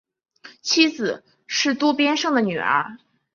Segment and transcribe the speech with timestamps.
[0.63, 2.97] 妻子是渡边胜的女儿。